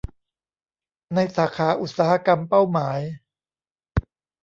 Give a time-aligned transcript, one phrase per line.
[1.13, 2.99] ในสาขาอุตสาหกรรมเป้าหมาย